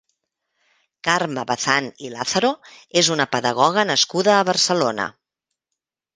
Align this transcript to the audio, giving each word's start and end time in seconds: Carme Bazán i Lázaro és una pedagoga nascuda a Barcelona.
Carme 1.07 1.43
Bazán 1.51 1.89
i 1.95 2.09
Lázaro 2.13 2.49
és 3.03 3.11
una 3.17 3.29
pedagoga 3.37 3.85
nascuda 3.93 4.35
a 4.39 4.43
Barcelona. 4.51 5.09